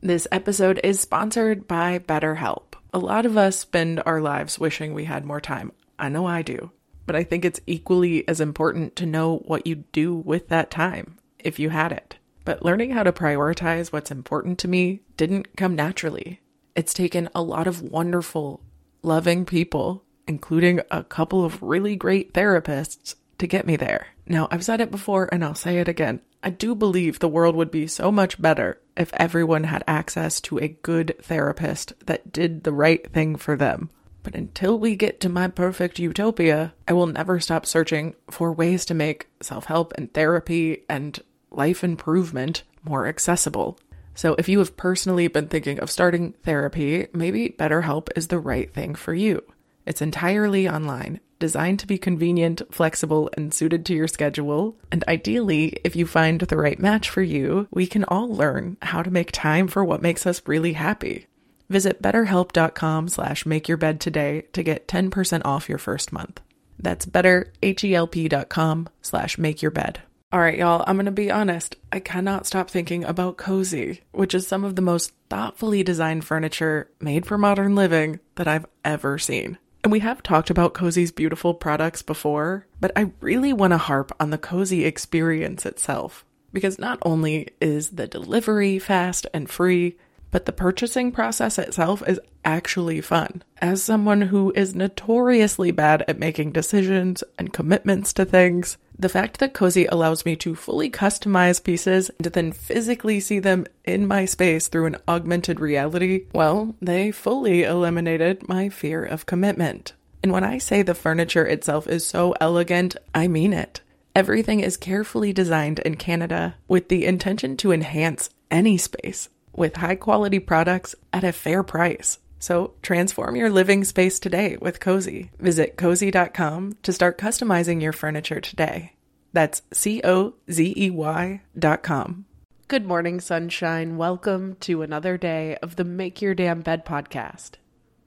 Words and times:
This 0.00 0.28
episode 0.30 0.78
is 0.84 1.00
sponsored 1.00 1.66
by 1.66 1.98
BetterHelp. 1.98 2.74
A 2.94 3.00
lot 3.00 3.26
of 3.26 3.36
us 3.36 3.58
spend 3.58 4.00
our 4.06 4.20
lives 4.20 4.56
wishing 4.56 4.94
we 4.94 5.06
had 5.06 5.24
more 5.24 5.40
time. 5.40 5.72
I 5.98 6.08
know 6.08 6.24
I 6.24 6.42
do. 6.42 6.70
But 7.04 7.16
I 7.16 7.24
think 7.24 7.44
it's 7.44 7.60
equally 7.66 8.26
as 8.28 8.40
important 8.40 8.94
to 8.96 9.06
know 9.06 9.38
what 9.38 9.66
you'd 9.66 9.90
do 9.90 10.14
with 10.14 10.48
that 10.48 10.70
time, 10.70 11.18
if 11.40 11.58
you 11.58 11.70
had 11.70 11.90
it. 11.90 12.16
But 12.44 12.64
learning 12.64 12.92
how 12.92 13.02
to 13.02 13.12
prioritize 13.12 13.92
what's 13.92 14.12
important 14.12 14.60
to 14.60 14.68
me 14.68 15.00
didn't 15.16 15.56
come 15.56 15.74
naturally. 15.74 16.42
It's 16.76 16.94
taken 16.94 17.28
a 17.34 17.42
lot 17.42 17.66
of 17.66 17.82
wonderful, 17.82 18.62
loving 19.02 19.44
people, 19.44 20.04
including 20.28 20.80
a 20.92 21.02
couple 21.02 21.44
of 21.44 21.60
really 21.60 21.96
great 21.96 22.34
therapists, 22.34 23.16
to 23.38 23.48
get 23.48 23.66
me 23.66 23.74
there. 23.74 24.06
Now, 24.26 24.46
I've 24.52 24.64
said 24.64 24.80
it 24.80 24.92
before 24.92 25.28
and 25.32 25.44
I'll 25.44 25.56
say 25.56 25.78
it 25.78 25.88
again. 25.88 26.20
I 26.42 26.50
do 26.50 26.76
believe 26.76 27.18
the 27.18 27.28
world 27.28 27.56
would 27.56 27.72
be 27.72 27.88
so 27.88 28.12
much 28.12 28.40
better 28.40 28.80
if 28.98 29.14
everyone 29.14 29.64
had 29.64 29.84
access 29.86 30.40
to 30.42 30.58
a 30.58 30.68
good 30.68 31.14
therapist 31.22 31.92
that 32.06 32.32
did 32.32 32.64
the 32.64 32.72
right 32.72 33.10
thing 33.12 33.36
for 33.36 33.56
them. 33.56 33.90
But 34.22 34.34
until 34.34 34.78
we 34.78 34.96
get 34.96 35.20
to 35.20 35.28
my 35.28 35.48
perfect 35.48 35.98
utopia, 35.98 36.74
I 36.86 36.92
will 36.92 37.06
never 37.06 37.40
stop 37.40 37.64
searching 37.64 38.14
for 38.30 38.52
ways 38.52 38.84
to 38.86 38.94
make 38.94 39.28
self 39.40 39.66
help 39.66 39.94
and 39.96 40.12
therapy 40.12 40.84
and 40.88 41.18
life 41.50 41.82
improvement 41.82 42.64
more 42.84 43.06
accessible. 43.06 43.78
So, 44.14 44.34
if 44.34 44.48
you 44.48 44.58
have 44.58 44.76
personally 44.76 45.28
been 45.28 45.46
thinking 45.46 45.78
of 45.78 45.90
starting 45.90 46.34
therapy, 46.42 47.06
maybe 47.12 47.54
BetterHelp 47.56 48.08
is 48.16 48.28
the 48.28 48.40
right 48.40 48.72
thing 48.74 48.96
for 48.96 49.14
you. 49.14 49.42
It's 49.86 50.02
entirely 50.02 50.68
online, 50.68 51.20
designed 51.38 51.78
to 51.80 51.86
be 51.86 51.98
convenient, 51.98 52.62
flexible, 52.70 53.30
and 53.36 53.52
suited 53.52 53.84
to 53.86 53.94
your 53.94 54.08
schedule. 54.08 54.76
And 54.90 55.04
ideally, 55.08 55.78
if 55.84 55.96
you 55.96 56.06
find 56.06 56.40
the 56.40 56.56
right 56.56 56.78
match 56.78 57.08
for 57.10 57.22
you, 57.22 57.68
we 57.70 57.86
can 57.86 58.04
all 58.04 58.28
learn 58.28 58.76
how 58.82 59.02
to 59.02 59.10
make 59.10 59.32
time 59.32 59.68
for 59.68 59.84
what 59.84 60.02
makes 60.02 60.26
us 60.26 60.42
really 60.46 60.74
happy. 60.74 61.26
Visit 61.68 62.02
betterhelp.com 62.02 63.08
slash 63.08 63.44
make 63.44 63.68
your 63.68 63.76
bed 63.76 64.00
today 64.00 64.42
to 64.52 64.62
get 64.62 64.88
10% 64.88 65.42
off 65.44 65.68
your 65.68 65.78
first 65.78 66.12
month. 66.12 66.40
That's 66.78 67.06
betterhelp.com 67.06 68.88
slash 69.02 69.38
make 69.38 69.62
your 69.62 69.70
bed. 69.70 70.02
All 70.30 70.40
right, 70.40 70.58
y'all, 70.58 70.84
I'm 70.86 70.96
going 70.96 71.06
to 71.06 71.12
be 71.12 71.30
honest. 71.30 71.76
I 71.90 72.00
cannot 72.00 72.46
stop 72.46 72.68
thinking 72.68 73.02
about 73.04 73.38
Cozey, 73.38 74.00
which 74.12 74.34
is 74.34 74.46
some 74.46 74.62
of 74.62 74.76
the 74.76 74.82
most 74.82 75.14
thoughtfully 75.30 75.82
designed 75.82 76.24
furniture 76.24 76.90
made 77.00 77.24
for 77.24 77.38
modern 77.38 77.74
living 77.74 78.20
that 78.34 78.46
I've 78.46 78.66
ever 78.84 79.18
seen. 79.18 79.56
And 79.88 79.92
we 79.94 80.00
have 80.00 80.22
talked 80.22 80.50
about 80.50 80.74
Cozey's 80.74 81.10
beautiful 81.10 81.54
products 81.54 82.02
before, 82.02 82.66
but 82.78 82.92
I 82.94 83.10
really 83.22 83.54
want 83.54 83.70
to 83.70 83.78
harp 83.78 84.14
on 84.20 84.28
the 84.28 84.36
Cozey 84.36 84.84
experience 84.84 85.64
itself. 85.64 86.26
Because 86.52 86.78
not 86.78 86.98
only 87.00 87.48
is 87.58 87.88
the 87.88 88.06
delivery 88.06 88.78
fast 88.78 89.26
and 89.32 89.48
free, 89.48 89.96
but 90.30 90.44
the 90.44 90.52
purchasing 90.52 91.10
process 91.10 91.58
itself 91.58 92.06
is 92.06 92.20
actually 92.44 93.00
fun. 93.00 93.42
As 93.62 93.82
someone 93.82 94.20
who 94.20 94.52
is 94.54 94.74
notoriously 94.74 95.70
bad 95.70 96.04
at 96.06 96.18
making 96.18 96.52
decisions 96.52 97.24
and 97.38 97.50
commitments 97.50 98.12
to 98.12 98.26
things, 98.26 98.76
the 98.98 99.08
fact 99.08 99.38
that 99.38 99.54
Cozey 99.54 99.86
allows 99.88 100.24
me 100.24 100.34
to 100.36 100.56
fully 100.56 100.90
customize 100.90 101.62
pieces 101.62 102.10
and 102.18 102.26
then 102.32 102.50
physically 102.50 103.20
see 103.20 103.38
them 103.38 103.66
in 103.84 104.06
my 104.06 104.24
space 104.24 104.66
through 104.66 104.86
an 104.86 104.96
augmented 105.06 105.60
reality, 105.60 106.26
well, 106.32 106.74
they 106.82 107.12
fully 107.12 107.62
eliminated 107.62 108.48
my 108.48 108.68
fear 108.68 109.04
of 109.04 109.26
commitment. 109.26 109.92
And 110.22 110.32
when 110.32 110.42
I 110.42 110.58
say 110.58 110.82
the 110.82 110.94
furniture 110.94 111.46
itself 111.46 111.86
is 111.86 112.04
so 112.04 112.34
elegant, 112.40 112.96
I 113.14 113.28
mean 113.28 113.52
it. 113.52 113.82
Everything 114.16 114.60
is 114.60 114.76
carefully 114.76 115.32
designed 115.32 115.78
in 115.80 115.94
Canada 115.94 116.56
with 116.66 116.88
the 116.88 117.06
intention 117.06 117.56
to 117.58 117.70
enhance 117.70 118.30
any 118.50 118.76
space 118.76 119.28
with 119.52 119.76
high 119.76 119.94
quality 119.94 120.40
products 120.40 120.96
at 121.12 121.22
a 121.22 121.32
fair 121.32 121.62
price. 121.62 122.18
So 122.38 122.74
transform 122.82 123.36
your 123.36 123.50
living 123.50 123.84
space 123.84 124.18
today 124.18 124.56
with 124.60 124.80
Cozey. 124.80 125.30
Visit 125.38 125.76
cozey.com 125.76 126.76
to 126.82 126.92
start 126.92 127.18
customizing 127.18 127.82
your 127.82 127.92
furniture 127.92 128.40
today. 128.40 128.92
That's 129.32 129.62
C 129.72 130.00
O 130.04 130.34
Z 130.50 130.74
E 130.76 130.90
Y 130.90 131.40
dot 131.58 131.82
com. 131.82 132.24
Good 132.68 132.84
morning, 132.84 133.20
sunshine. 133.20 133.96
Welcome 133.96 134.56
to 134.60 134.82
another 134.82 135.16
day 135.16 135.56
of 135.62 135.76
the 135.76 135.84
Make 135.84 136.20
Your 136.20 136.34
Damn 136.34 136.60
Bed 136.60 136.84
podcast. 136.84 137.52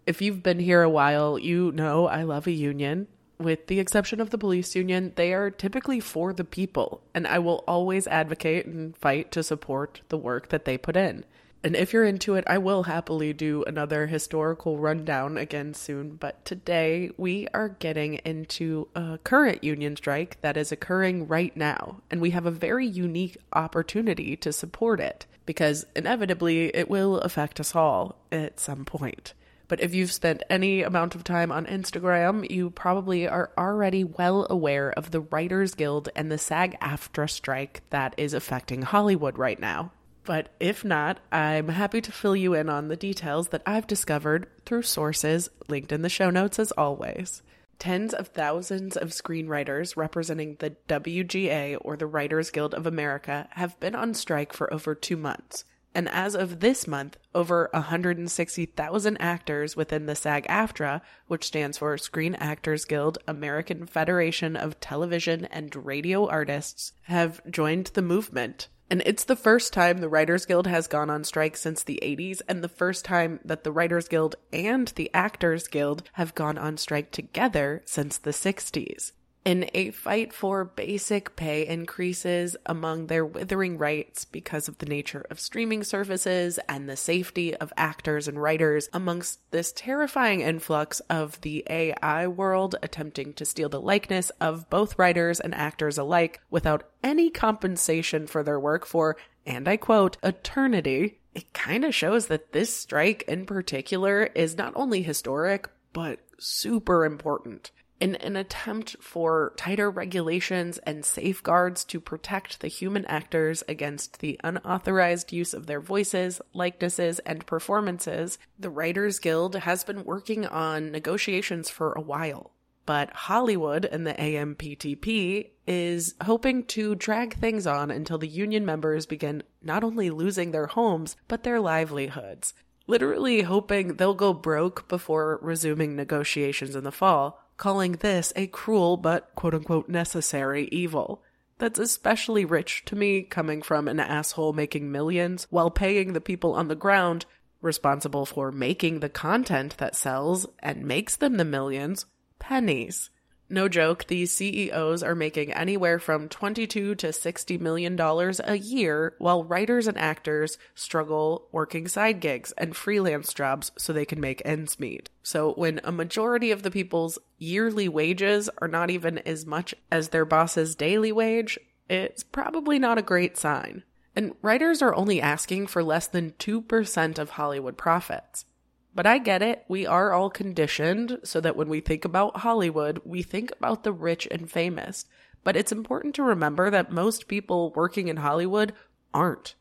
If 0.05 0.21
you've 0.21 0.43
been 0.43 0.59
here 0.59 0.81
a 0.81 0.89
while, 0.89 1.39
you 1.39 1.71
know 1.71 2.07
I 2.07 2.23
love 2.23 2.47
a 2.47 2.51
union. 2.51 3.07
With 3.39 3.67
the 3.67 3.79
exception 3.79 4.21
of 4.21 4.29
the 4.29 4.37
police 4.37 4.75
union, 4.75 5.13
they 5.15 5.33
are 5.33 5.49
typically 5.49 5.99
for 5.99 6.31
the 6.31 6.43
people, 6.43 7.01
and 7.15 7.25
I 7.25 7.39
will 7.39 7.63
always 7.67 8.05
advocate 8.05 8.67
and 8.67 8.95
fight 8.97 9.31
to 9.31 9.41
support 9.41 10.01
the 10.09 10.17
work 10.17 10.49
that 10.49 10.65
they 10.65 10.77
put 10.77 10.95
in. 10.95 11.25
And 11.63 11.75
if 11.75 11.93
you're 11.93 12.05
into 12.05 12.33
it, 12.35 12.43
I 12.47 12.57
will 12.57 12.83
happily 12.83 13.33
do 13.33 13.63
another 13.65 14.07
historical 14.07 14.79
rundown 14.79 15.37
again 15.37 15.75
soon. 15.75 16.15
But 16.15 16.43
today 16.43 17.11
we 17.17 17.47
are 17.53 17.69
getting 17.69 18.15
into 18.15 18.87
a 18.95 19.19
current 19.23 19.63
union 19.63 19.95
strike 19.95 20.41
that 20.41 20.57
is 20.57 20.71
occurring 20.71 21.27
right 21.27 21.55
now. 21.55 22.01
And 22.09 22.19
we 22.19 22.31
have 22.31 22.47
a 22.47 22.51
very 22.51 22.87
unique 22.87 23.37
opportunity 23.53 24.35
to 24.37 24.51
support 24.51 24.99
it 24.99 25.27
because 25.45 25.85
inevitably 25.95 26.75
it 26.75 26.89
will 26.89 27.19
affect 27.19 27.59
us 27.59 27.75
all 27.75 28.15
at 28.31 28.59
some 28.59 28.83
point. 28.83 29.35
But 29.67 29.81
if 29.81 29.93
you've 29.93 30.11
spent 30.11 30.43
any 30.49 30.81
amount 30.81 31.15
of 31.15 31.23
time 31.23 31.51
on 31.51 31.65
Instagram, 31.65 32.49
you 32.49 32.71
probably 32.71 33.27
are 33.27 33.51
already 33.57 34.03
well 34.03 34.45
aware 34.49 34.91
of 34.91 35.11
the 35.11 35.21
Writers 35.21 35.75
Guild 35.75 36.09
and 36.15 36.31
the 36.31 36.37
SAG 36.37 36.77
AFTRA 36.81 37.29
strike 37.29 37.81
that 37.89 38.13
is 38.17 38.33
affecting 38.33 38.81
Hollywood 38.81 39.37
right 39.37 39.59
now. 39.59 39.91
But 40.23 40.49
if 40.59 40.85
not, 40.85 41.19
I'm 41.31 41.69
happy 41.69 42.01
to 42.01 42.11
fill 42.11 42.35
you 42.35 42.53
in 42.53 42.69
on 42.69 42.87
the 42.87 42.95
details 42.95 43.49
that 43.49 43.63
I've 43.65 43.87
discovered 43.87 44.47
through 44.65 44.83
sources 44.83 45.49
linked 45.67 45.91
in 45.91 46.03
the 46.03 46.09
show 46.09 46.29
notes 46.29 46.59
as 46.59 46.71
always. 46.73 47.41
Tens 47.79 48.13
of 48.13 48.27
thousands 48.27 48.95
of 48.95 49.09
screenwriters 49.09 49.97
representing 49.97 50.57
the 50.59 50.75
WGA 50.87 51.77
or 51.81 51.97
the 51.97 52.05
Writers 52.05 52.51
Guild 52.51 52.75
of 52.75 52.85
America 52.85 53.47
have 53.53 53.79
been 53.79 53.95
on 53.95 54.13
strike 54.13 54.53
for 54.53 54.71
over 54.71 54.93
two 54.93 55.17
months. 55.17 55.65
And 55.93 56.07
as 56.07 56.35
of 56.35 56.59
this 56.59 56.87
month, 56.87 57.17
over 57.35 57.69
160,000 57.73 59.17
actors 59.17 59.75
within 59.75 60.05
the 60.05 60.15
SAG 60.15 60.45
AFTRA, 60.47 61.01
which 61.27 61.43
stands 61.43 61.79
for 61.79 61.97
Screen 61.97 62.35
Actors 62.35 62.85
Guild 62.85 63.17
American 63.27 63.87
Federation 63.87 64.55
of 64.55 64.79
Television 64.79 65.45
and 65.45 65.75
Radio 65.75 66.29
Artists, 66.29 66.93
have 67.03 67.41
joined 67.49 67.87
the 67.87 68.01
movement. 68.01 68.69
And 68.91 69.01
it's 69.05 69.23
the 69.23 69.37
first 69.37 69.71
time 69.71 69.99
the 69.99 70.09
Writers 70.09 70.45
Guild 70.45 70.67
has 70.67 70.85
gone 70.85 71.09
on 71.09 71.23
strike 71.23 71.55
since 71.55 71.81
the 71.81 71.97
80s, 72.03 72.41
and 72.49 72.61
the 72.61 72.67
first 72.67 73.05
time 73.05 73.39
that 73.45 73.63
the 73.63 73.71
Writers 73.71 74.09
Guild 74.09 74.35
and 74.51 74.89
the 74.89 75.09
Actors 75.13 75.69
Guild 75.69 76.03
have 76.13 76.35
gone 76.35 76.57
on 76.57 76.75
strike 76.75 77.09
together 77.11 77.83
since 77.85 78.17
the 78.17 78.31
60s. 78.31 79.13
In 79.43 79.71
a 79.73 79.89
fight 79.89 80.33
for 80.33 80.63
basic 80.63 81.35
pay 81.35 81.65
increases 81.65 82.55
among 82.67 83.07
their 83.07 83.25
withering 83.25 83.79
rights 83.79 84.23
because 84.23 84.67
of 84.67 84.77
the 84.77 84.85
nature 84.85 85.25
of 85.31 85.39
streaming 85.39 85.83
services 85.83 86.59
and 86.69 86.87
the 86.87 86.95
safety 86.95 87.55
of 87.55 87.73
actors 87.75 88.27
and 88.27 88.39
writers, 88.39 88.87
amongst 88.93 89.39
this 89.49 89.71
terrifying 89.71 90.41
influx 90.41 90.99
of 91.09 91.41
the 91.41 91.65
AI 91.67 92.27
world 92.27 92.75
attempting 92.83 93.33
to 93.33 93.45
steal 93.45 93.67
the 93.67 93.81
likeness 93.81 94.29
of 94.39 94.69
both 94.69 94.99
writers 94.99 95.39
and 95.39 95.55
actors 95.55 95.97
alike 95.97 96.39
without 96.51 96.83
any 97.03 97.31
compensation 97.31 98.27
for 98.27 98.43
their 98.43 98.59
work 98.59 98.85
for, 98.85 99.17
and 99.43 99.67
I 99.67 99.77
quote, 99.77 100.17
eternity, 100.21 101.17
it 101.33 101.51
kind 101.51 101.83
of 101.83 101.95
shows 101.95 102.27
that 102.27 102.51
this 102.53 102.71
strike 102.75 103.23
in 103.27 103.47
particular 103.47 104.29
is 104.35 104.55
not 104.55 104.73
only 104.75 105.01
historic, 105.01 105.67
but 105.93 106.19
super 106.37 107.05
important. 107.05 107.71
In 108.01 108.15
an 108.15 108.35
attempt 108.35 108.95
for 108.99 109.53
tighter 109.57 109.91
regulations 109.91 110.79
and 110.79 111.05
safeguards 111.05 111.85
to 111.85 111.99
protect 111.99 112.59
the 112.59 112.67
human 112.67 113.05
actors 113.05 113.63
against 113.69 114.21
the 114.21 114.39
unauthorized 114.43 115.31
use 115.31 115.53
of 115.53 115.67
their 115.67 115.79
voices, 115.79 116.41
likenesses, 116.51 117.19
and 117.19 117.45
performances, 117.45 118.39
the 118.57 118.71
Writers 118.71 119.19
Guild 119.19 119.55
has 119.55 119.83
been 119.83 120.03
working 120.03 120.47
on 120.47 120.91
negotiations 120.91 121.69
for 121.69 121.93
a 121.93 122.01
while. 122.01 122.53
But 122.87 123.11
Hollywood 123.11 123.85
and 123.85 124.07
the 124.07 124.15
AMPTP 124.15 125.51
is 125.67 126.15
hoping 126.23 126.65
to 126.65 126.95
drag 126.95 127.35
things 127.35 127.67
on 127.67 127.91
until 127.91 128.17
the 128.17 128.27
union 128.27 128.65
members 128.65 129.05
begin 129.05 129.43
not 129.61 129.83
only 129.83 130.09
losing 130.09 130.49
their 130.49 130.65
homes, 130.65 131.17
but 131.27 131.43
their 131.43 131.59
livelihoods. 131.59 132.55
Literally 132.87 133.43
hoping 133.43 133.97
they'll 133.97 134.15
go 134.15 134.33
broke 134.33 134.87
before 134.87 135.37
resuming 135.43 135.95
negotiations 135.95 136.75
in 136.75 136.83
the 136.83 136.91
fall, 136.91 137.39
calling 137.61 137.91
this 137.91 138.33
a 138.35 138.47
cruel 138.47 138.97
but 138.97 139.29
quote 139.35 139.53
unquote 139.53 139.87
necessary 139.87 140.67
evil. 140.71 141.21
That's 141.59 141.77
especially 141.77 142.43
rich 142.43 142.83
to 142.85 142.95
me 142.95 143.21
coming 143.21 143.61
from 143.61 143.87
an 143.87 143.99
asshole 143.99 144.53
making 144.53 144.91
millions 144.91 145.45
while 145.51 145.69
paying 145.69 146.13
the 146.13 146.19
people 146.19 146.55
on 146.55 146.69
the 146.69 146.75
ground 146.75 147.27
responsible 147.61 148.25
for 148.25 148.51
making 148.51 148.99
the 148.99 149.09
content 149.09 149.77
that 149.77 149.95
sells 149.95 150.47
and 150.57 150.83
makes 150.83 151.15
them 151.15 151.37
the 151.37 151.45
millions 151.45 152.07
pennies. 152.39 153.11
No 153.51 153.67
joke, 153.67 154.07
these 154.07 154.31
CEOs 154.31 155.03
are 155.03 155.13
making 155.13 155.51
anywhere 155.51 155.99
from 155.99 156.29
22 156.29 156.95
to 156.95 157.11
60 157.11 157.57
million 157.57 157.97
dollars 157.97 158.39
a 158.41 158.57
year 158.57 159.13
while 159.17 159.43
writers 159.43 159.87
and 159.87 159.97
actors 159.97 160.57
struggle 160.73 161.49
working 161.51 161.89
side 161.89 162.21
gigs 162.21 162.53
and 162.57 162.73
freelance 162.73 163.33
jobs 163.33 163.73
so 163.77 163.91
they 163.91 164.05
can 164.05 164.21
make 164.21 164.41
ends 164.45 164.79
meet. 164.79 165.09
So 165.21 165.51
when 165.55 165.81
a 165.83 165.91
majority 165.91 166.51
of 166.51 166.63
the 166.63 166.71
people's 166.71 167.19
yearly 167.37 167.89
wages 167.89 168.49
are 168.59 168.69
not 168.69 168.89
even 168.89 169.17
as 169.17 169.45
much 169.45 169.75
as 169.91 170.09
their 170.09 170.23
boss's 170.23 170.73
daily 170.73 171.11
wage, 171.11 171.59
it's 171.89 172.23
probably 172.23 172.79
not 172.79 172.97
a 172.97 173.03
great 173.03 173.37
sign. 173.37 173.83
And 174.15 174.33
writers 174.41 174.81
are 174.81 174.95
only 174.95 175.19
asking 175.19 175.67
for 175.67 175.83
less 175.83 176.07
than 176.07 176.31
2% 176.39 177.19
of 177.19 177.31
Hollywood 177.31 177.77
profits. 177.77 178.45
But 178.93 179.05
I 179.05 179.19
get 179.19 179.41
it. 179.41 179.63
We 179.67 179.85
are 179.85 180.11
all 180.11 180.29
conditioned 180.29 181.19
so 181.23 181.39
that 181.39 181.55
when 181.55 181.69
we 181.69 181.79
think 181.79 182.03
about 182.03 182.37
Hollywood, 182.37 182.99
we 183.05 183.23
think 183.23 183.51
about 183.51 183.83
the 183.83 183.93
rich 183.93 184.27
and 184.29 184.51
famous. 184.51 185.05
But 185.43 185.55
it's 185.55 185.71
important 185.71 186.13
to 186.15 186.23
remember 186.23 186.69
that 186.69 186.91
most 186.91 187.27
people 187.27 187.71
working 187.75 188.09
in 188.09 188.17
Hollywood 188.17 188.73
aren't. 189.13 189.55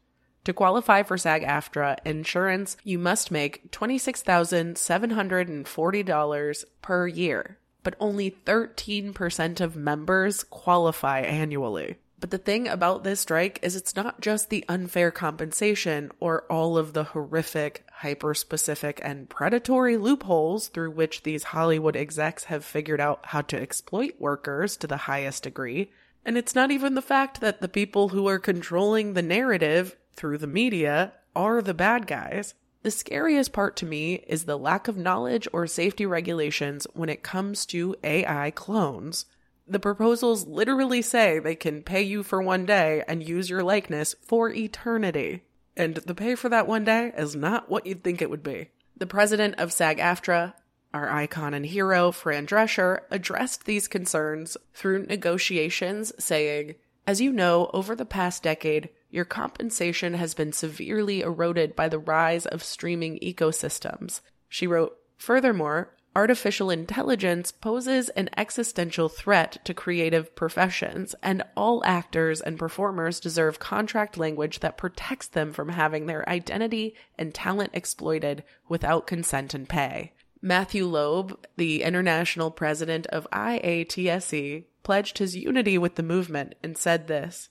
To 0.45 0.53
qualify 0.53 1.03
for 1.03 1.19
SAG 1.19 1.43
AFTRA 1.45 1.99
insurance, 2.05 2.77
you 2.83 2.99
must 2.99 3.31
make 3.31 3.71
$26,740 3.73 6.65
per 6.83 7.07
year, 7.07 7.59
but 7.83 7.95
only 8.01 8.37
13% 8.47 9.61
of 9.61 9.77
members 9.77 10.45
qualify 10.45 11.21
annually. 11.21 11.97
But 12.21 12.31
the 12.31 12.39
thing 12.39 12.69
about 12.69 13.03
this 13.03 13.21
strike 13.21 13.59
is 13.63 13.75
it's 13.75 13.97
not 13.97 14.21
just 14.21 14.51
the 14.51 14.65
unfair 14.69 15.11
compensation 15.11 16.13
or 16.21 16.43
all 16.53 16.77
of 16.77 16.93
the 16.93 17.05
horrific, 17.05 17.87
hyper 17.91 18.35
specific, 18.35 19.01
and 19.03 19.31
predatory 19.31 19.97
loopholes 19.97 20.69
through 20.69 20.91
which 20.91 21.23
these 21.23 21.45
Hollywood 21.45 21.97
execs 21.97 22.45
have 22.45 22.63
figured 22.63 23.01
out 23.01 23.21
how 23.25 23.41
to 23.43 23.61
exploit 23.61 24.17
workers 24.19 24.77
to 24.77 24.87
the 24.87 24.99
highest 24.99 25.45
degree. 25.45 25.91
And 26.23 26.37
it's 26.37 26.55
not 26.55 26.71
even 26.71 26.95
the 26.95 27.01
fact 27.01 27.41
that 27.41 27.63
the 27.63 27.69
people 27.69 28.11
who 28.11 28.29
are 28.29 28.39
controlling 28.39 29.15
the 29.15 29.23
narrative 29.23 29.97
through 30.13 30.39
the 30.39 30.47
media 30.47 31.15
are 31.35 31.63
the 31.63 31.73
bad 31.73 32.07
guys. 32.07 32.53
The 32.83 32.91
scariest 32.91 33.55
part 33.55 33.77
to 33.77 33.87
me 33.87 34.25
is 34.27 34.45
the 34.45 34.59
lack 34.59 34.89
of 34.89 34.97
knowledge 34.99 35.49
or 35.55 35.67
safety 35.67 36.05
regulations 36.05 36.87
when 36.93 37.09
it 37.09 37.23
comes 37.23 37.65
to 37.67 37.97
AI 38.05 38.51
clones 38.51 39.25
the 39.71 39.79
proposals 39.79 40.47
literally 40.47 41.01
say 41.01 41.39
they 41.39 41.55
can 41.55 41.83
pay 41.83 42.03
you 42.03 42.23
for 42.23 42.43
one 42.43 42.67
day 42.67 43.05
and 43.07 43.27
use 43.27 43.49
your 43.49 43.63
likeness 43.63 44.17
for 44.21 44.51
eternity. 44.51 45.45
And 45.77 45.95
the 45.97 46.15
pay 46.15 46.35
for 46.35 46.49
that 46.49 46.67
one 46.67 46.85
day 46.85 47.13
is 47.17 47.37
not 47.37 47.71
what 47.71 47.87
you'd 47.87 48.03
think 48.03 48.21
it 48.21 48.31
would 48.31 48.43
be. 48.43 48.71
The 48.97 49.07
president 49.07 49.55
of 49.59 49.73
SAG 49.73 49.99
AFTRA, 49.99 50.55
our 50.93 51.09
icon 51.09 51.55
and 51.55 51.65
hero, 51.65 52.11
Fran 52.11 52.47
Drescher, 52.47 53.03
addressed 53.11 53.65
these 53.65 53.87
concerns 53.87 54.57
through 54.75 55.07
negotiations, 55.07 56.13
saying, 56.19 56.75
As 57.07 57.21
you 57.21 57.33
know, 57.33 57.71
over 57.73 57.95
the 57.95 58.05
past 58.05 58.43
decade, 58.43 58.91
your 59.09 59.25
compensation 59.25 60.15
has 60.15 60.35
been 60.35 60.53
severely 60.53 61.21
eroded 61.21 61.77
by 61.77 61.89
the 61.89 61.99
rise 61.99 62.45
of 62.45 62.65
streaming 62.65 63.21
ecosystems. 63.21 64.21
She 64.49 64.67
wrote, 64.67 64.97
Furthermore, 65.17 65.95
artificial 66.17 66.71
intelligence 66.71 67.53
poses 67.53 68.09
an 68.11 68.29
existential 68.37 69.09
threat 69.09 69.59
to 69.65 69.73
creative 69.73 70.35
professions, 70.35 71.15
and 71.23 71.43
all 71.57 71.83
actors 71.85 72.41
and 72.41 72.59
performers 72.59 73.21
deserve 73.21 73.59
contract 73.59 74.19
language 74.19 74.61
that 74.61 74.77
protects 74.77 75.29
them 75.29 75.53
from 75.53 75.71
having 75.71 76.07
their 76.07 76.29
identity 76.29 76.95
and 77.19 77.33
talent 77.33 77.71
exploited 77.73 78.43
without 78.69 79.07
consent 79.07 79.55
and 79.55 79.69
pay. 79.69 80.13
Matthew 80.43 80.87
Loeb, 80.87 81.39
the 81.57 81.83
international 81.83 82.51
president 82.51 83.07
of 83.09 83.29
IATSE, 83.31 84.65
pledged 84.83 85.19
his 85.19 85.37
unity 85.37 85.77
with 85.77 85.97
the 85.97 86.03
movement 86.03 86.55
and 86.63 86.77
said 86.77 87.07
this 87.07 87.51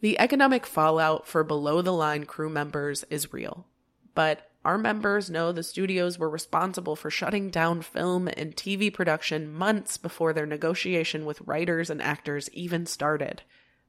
The 0.00 0.18
economic 0.18 0.66
fallout 0.66 1.26
for 1.26 1.44
below 1.44 1.82
the 1.82 1.92
line 1.92 2.24
crew 2.24 2.48
members 2.48 3.04
is 3.10 3.32
real, 3.32 3.66
but 4.14 4.49
our 4.64 4.76
members 4.76 5.30
know 5.30 5.52
the 5.52 5.62
studios 5.62 6.18
were 6.18 6.28
responsible 6.28 6.94
for 6.94 7.10
shutting 7.10 7.48
down 7.48 7.80
film 7.80 8.28
and 8.28 8.54
TV 8.54 8.92
production 8.92 9.52
months 9.52 9.96
before 9.96 10.32
their 10.32 10.46
negotiation 10.46 11.24
with 11.24 11.40
writers 11.42 11.88
and 11.88 12.02
actors 12.02 12.50
even 12.52 12.84
started. 12.84 13.42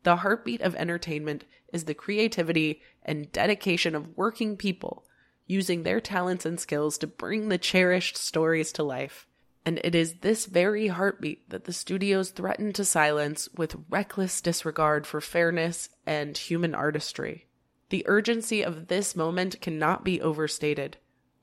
The 0.04 0.18
heartbeat 0.18 0.62
of 0.62 0.76
entertainment 0.76 1.44
is 1.74 1.84
the 1.84 1.94
creativity 1.94 2.82
and 3.04 3.32
dedication 3.32 3.96
of 3.96 4.18
working 4.18 4.56
people 4.56 5.06
using 5.46 5.84
their 5.84 6.00
talents 6.00 6.46
and 6.46 6.60
skills 6.60 6.98
to 7.00 7.08
bring 7.08 7.50
the 7.50 7.58
cherished 7.58 8.16
stories 8.16 8.72
to 8.72 8.84
life. 8.84 9.28
And 9.66 9.80
it 9.84 9.94
is 9.94 10.16
this 10.22 10.46
very 10.46 10.88
heartbeat 10.88 11.50
that 11.50 11.66
the 11.66 11.74
studios 11.74 12.32
threaten 12.32 12.72
to 12.74 12.86
silence 12.86 13.50
with 13.56 13.76
reckless 13.90 14.40
disregard 14.42 15.06
for 15.06 15.20
fairness 15.20 15.90
and 16.06 16.36
human 16.38 16.74
artistry. 16.74 17.48
The 17.92 18.06
urgency 18.08 18.64
of 18.64 18.88
this 18.88 19.18
moment 19.18 19.60
cannot 19.60 20.06
be 20.06 20.22
overstated. 20.22 20.96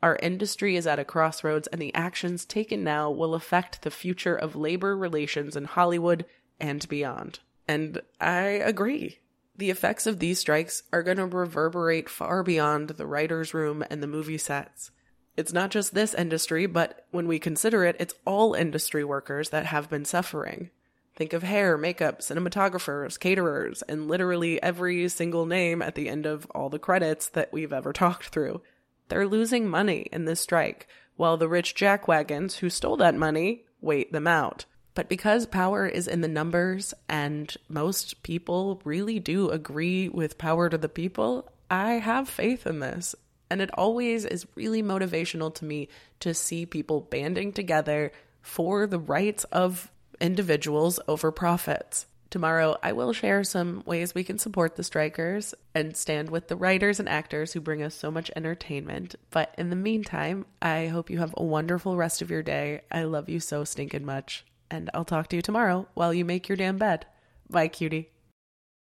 Our 0.03 0.17
industry 0.23 0.77
is 0.77 0.87
at 0.87 0.99
a 0.99 1.05
crossroads, 1.05 1.69
and 1.69 1.79
the 1.79 1.95
actions 1.95 2.47
taken 2.47 2.83
now 2.83 3.11
will 3.11 3.35
affect 3.35 3.83
the 3.83 3.91
future 3.91 4.35
of 4.35 4.57
labor 4.57 4.97
relations 4.97 5.57
in 5.57 5.65
Hollywood 5.65 6.25
and 6.59 6.89
beyond. 6.89 7.41
And 7.69 8.01
I 8.19 8.41
agree. 8.45 9.19
The 9.59 9.69
effects 9.69 10.07
of 10.07 10.21
these 10.21 10.39
strikes 10.39 10.85
are 10.91 11.03
going 11.03 11.19
to 11.19 11.27
reverberate 11.27 12.09
far 12.09 12.43
beyond 12.43 12.91
the 12.91 13.07
writer's 13.07 13.53
room 13.53 13.85
and 13.91 14.03
the 14.03 14.07
movie 14.07 14.39
sets. 14.39 14.91
It's 15.37 15.53
not 15.53 15.71
just 15.71 15.93
this 15.93 16.15
industry, 16.15 16.65
but 16.65 17.07
when 17.11 17.29
we 17.29 17.39
consider 17.39 17.85
it, 17.85 17.97
it's 18.01 18.15
all 18.25 18.55
industry 18.55 19.05
workers 19.05 19.51
that 19.51 19.67
have 19.67 19.91
been 19.91 20.07
suffering. 20.07 20.71
Think 21.19 21.33
of 21.33 21.43
hair, 21.43 21.77
makeup, 21.77 22.21
cinematographers, 22.21 23.19
caterers, 23.19 23.83
and 23.89 24.07
literally 24.07 24.63
every 24.63 25.09
single 25.09 25.47
name 25.47 25.83
at 25.83 25.97
the 25.97 26.09
end 26.09 26.27
of 26.27 26.47
all 26.55 26.69
the 26.71 26.79
credits 26.79 27.29
that 27.31 27.53
we've 27.53 27.73
ever 27.73 27.93
talked 27.93 28.29
through. 28.29 28.63
They're 29.09 29.27
losing 29.27 29.69
money 29.69 30.07
in 30.13 30.27
this 30.27 30.41
strike, 30.41 30.87
while 31.17 31.37
the 31.37 31.49
rich 31.49 31.75
jackwagons 31.75 32.59
who 32.59 32.71
stole 32.71 32.97
that 32.99 33.17
money 33.17 33.65
wait 33.81 34.13
them 34.13 34.29
out. 34.29 34.65
But 34.95 35.09
because 35.09 35.45
power 35.45 35.89
is 35.89 36.07
in 36.07 36.21
the 36.21 36.29
numbers 36.29 36.95
and 37.09 37.53
most 37.69 38.23
people 38.23 38.81
really 38.85 39.19
do 39.19 39.51
agree 39.51 40.09
with 40.09 40.39
power 40.39 40.69
to 40.69 40.79
the 40.79 40.89
people, 40.89 41.51
I 41.69 41.95
have 41.95 42.29
faith 42.29 42.65
in 42.65 42.79
this. 42.79 43.17
And 43.51 43.61
it 43.61 43.71
always 43.75 44.25
is 44.25 44.47
really 44.55 44.85
motivational 44.85 45.53
to 45.57 45.65
me 45.65 45.89
to 46.21 46.33
see 46.33 46.65
people 46.65 47.01
banding 47.01 47.53
together 47.53 48.13
for 48.41 48.87
the 48.87 49.01
rights 49.01 49.43
of 49.51 49.91
individuals 50.21 51.01
over 51.09 51.31
profits. 51.31 52.07
Tomorrow, 52.31 52.77
I 52.83 52.93
will 52.93 53.15
share 53.15 53.43
some 53.43 53.83
ways 53.87 54.15
we 54.15 54.23
can 54.23 54.39
support 54.39 54.77
the 54.77 54.85
strikers 54.85 55.55
and 55.75 55.97
stand 55.97 56.29
with 56.29 56.49
the 56.49 56.57
writers 56.57 57.01
and 57.01 57.09
actors 57.09 57.53
who 57.53 57.61
bring 57.61 57.83
us 57.83 57.95
so 57.95 58.11
much 58.11 58.31
entertainment. 58.37 59.15
But 59.31 59.55
in 59.57 59.71
the 59.71 59.77
meantime, 59.77 60.45
I 60.61 60.89
hope 60.89 61.09
you 61.09 61.19
have 61.19 61.35
a 61.37 61.45
wonderful 61.45 61.97
rest 61.97 62.21
of 62.21 62.31
your 62.31 62.43
day. 62.43 62.83
I 62.93 63.05
love 63.05 63.31
you 63.31 63.41
so 63.41 63.65
stinking 63.65 64.05
much. 64.05 64.45
And 64.71 64.91
I'll 64.93 65.07
talk 65.07 65.29
to 65.29 65.37
you 65.37 65.43
tomorrow 65.43 65.89
while 65.95 66.13
you 66.13 66.27
make 66.27 66.49
your 66.49 66.57
damn 66.57 66.77
bed. 66.77 67.07
Bye, 67.49 67.69
cutie. 67.69 68.11